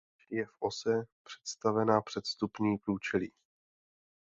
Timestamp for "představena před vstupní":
1.23-2.77